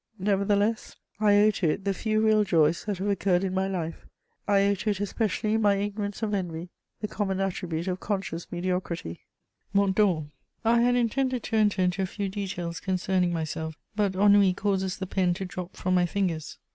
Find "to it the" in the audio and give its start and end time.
1.51-1.93